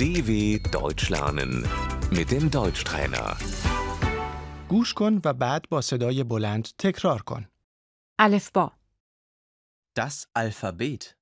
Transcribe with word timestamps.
DW 0.00 0.30
Deutsch 0.72 1.08
lernen 1.10 1.52
mit 2.16 2.30
dem 2.30 2.50
Deutschtrainer. 2.50 3.36
گوش 4.68 4.94
کن 4.94 5.20
و 5.24 5.34
بعد 5.34 5.68
با 5.70 5.80
صدای 5.80 6.24
بلند 6.24 6.64
تکرار 6.78 7.22
کن. 7.22 7.46
الفبا 8.18 8.72
Das 9.98 10.26
Alphabet. 10.38 11.16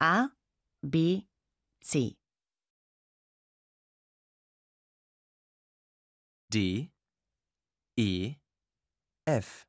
A, 0.00 0.28
B, 0.92 0.96
C. 1.90 2.16
D. 6.54 6.56
E. 7.96 8.36
F. 9.26 9.66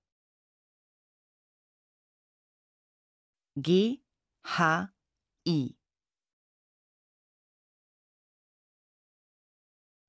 G, 3.60 4.02
H, 4.44 4.88
I. 5.48 5.74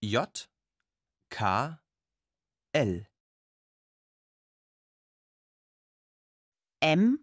J. 0.03 0.25
K. 1.31 1.69
L. 2.73 3.01
M, 6.81 7.19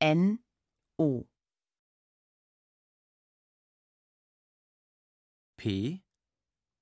N, 0.00 0.38
O. 0.98 1.26
P. 5.58 6.02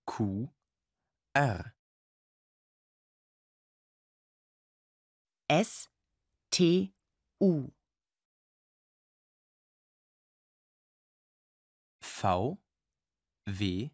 Q. 0.06 0.48
R. 1.34 1.74
S, 5.48 5.88
T, 6.50 6.92
U. 7.40 7.72
V. 12.24 12.56
W. 13.46 13.90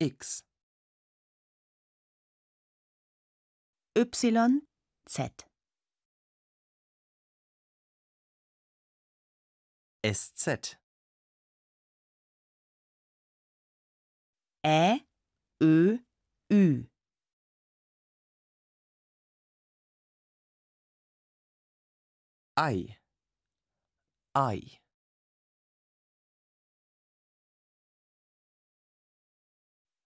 X. 0.00 0.42
Y, 3.94 4.62
Z. 5.06 5.44
SZ. 10.02 10.76
Ä, 14.64 15.00
Ö, 15.62 15.98
Ü. 16.50 16.88
I. 22.56 22.96
I. 24.34 24.83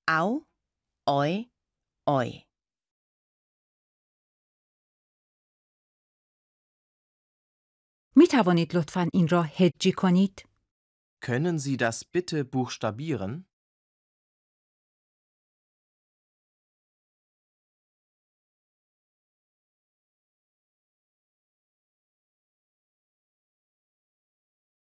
Au, 0.10 0.46
Oi, 1.08 1.50
Oi. 2.08 2.44
می 8.16 8.28
توانید 8.28 8.76
لطفا 8.76 9.08
این 9.14 9.28
را 9.28 9.44
هجی 9.44 9.92
کنید؟ 9.92 10.50
Können 11.26 11.58
Sie 11.58 11.78
das 11.78 11.98
bitte 12.14 12.44
buchstabieren? 12.44 13.46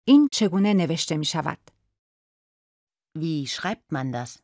این 0.07 0.29
چگونه 0.31 0.73
نوشته 0.73 1.17
می 1.17 1.25
شود؟ 1.25 1.57
Wie 3.17 3.47
schreibt 3.47 3.91
man 3.91 4.11
das? 4.11 4.41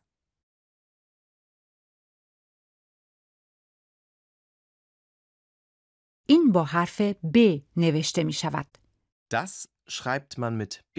این 6.28 6.52
با 6.52 6.64
حرف 6.64 7.00
ب 7.34 7.36
نوشته 7.76 8.24
می 8.24 8.32
شود. 8.32 8.78
Das 9.34 9.68
schreibt 9.88 10.38
man 10.38 10.56
mit 10.56 10.84
B. 10.96 10.98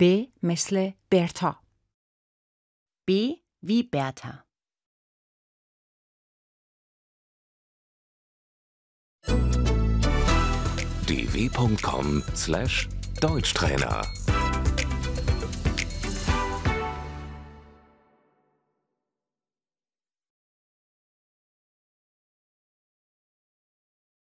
ب 0.00 0.02
مثل 0.42 0.90
برتا. 1.10 1.62
B 3.10 3.12
wie 3.62 3.82
Bertha. 3.82 4.44
dw.com/deutschtrainer 11.06 14.06